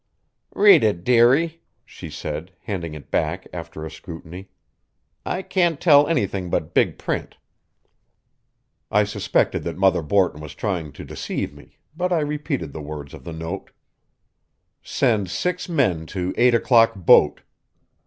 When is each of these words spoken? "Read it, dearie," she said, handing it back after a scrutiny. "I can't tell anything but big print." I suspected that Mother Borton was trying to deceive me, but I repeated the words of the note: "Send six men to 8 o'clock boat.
"Read 0.55 0.83
it, 0.83 1.03
dearie," 1.03 1.61
she 1.85 2.09
said, 2.09 2.51
handing 2.63 2.95
it 2.95 3.11
back 3.11 3.45
after 3.53 3.85
a 3.85 3.91
scrutiny. 3.91 4.49
"I 5.27 5.43
can't 5.43 5.79
tell 5.79 6.07
anything 6.07 6.49
but 6.49 6.73
big 6.73 6.97
print." 6.97 7.37
I 8.89 9.03
suspected 9.03 9.61
that 9.65 9.77
Mother 9.77 10.01
Borton 10.01 10.41
was 10.41 10.55
trying 10.55 10.91
to 10.93 11.05
deceive 11.05 11.53
me, 11.53 11.77
but 11.95 12.11
I 12.11 12.21
repeated 12.21 12.73
the 12.73 12.81
words 12.81 13.13
of 13.13 13.23
the 13.25 13.31
note: 13.31 13.69
"Send 14.81 15.29
six 15.29 15.69
men 15.69 16.07
to 16.07 16.33
8 16.35 16.55
o'clock 16.55 16.93
boat. 16.95 17.43